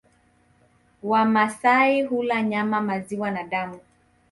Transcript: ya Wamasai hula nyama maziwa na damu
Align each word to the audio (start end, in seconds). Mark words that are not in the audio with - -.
ya 1.03 1.09
Wamasai 1.09 2.01
hula 2.01 2.41
nyama 2.43 2.81
maziwa 2.81 3.31
na 3.31 3.43
damu 3.43 3.79